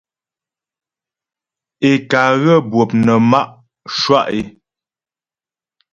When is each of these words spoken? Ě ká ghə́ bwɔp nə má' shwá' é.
Ě 1.87 1.91
ká 2.11 2.21
ghə́ 2.41 2.57
bwɔp 2.69 2.89
nə 3.05 3.13
má' 3.31 3.51
shwá' 3.97 4.27
é. 4.39 4.41